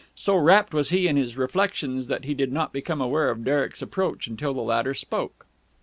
[0.15, 3.83] So rapt was he in his reflections that he did not become aware of Derek's
[3.83, 5.45] approach until the latter spoke.